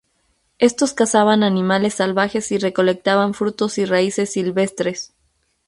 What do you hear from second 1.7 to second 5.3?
salvajes y recolectaban frutos y raíces silvestres.